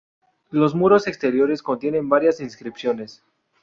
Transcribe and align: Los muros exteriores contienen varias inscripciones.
Los 0.49 0.73
muros 0.73 1.05
exteriores 1.05 1.61
contienen 1.61 2.09
varias 2.09 2.39
inscripciones. 2.39 3.23